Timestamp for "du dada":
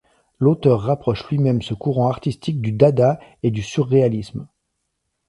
2.59-3.19